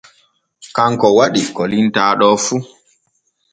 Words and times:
Kanko 0.75 1.07
waɗi 1.17 1.41
ko 1.55 1.61
limtaa 1.71 2.13
ɗo 2.19 2.27
fu. 2.45 2.55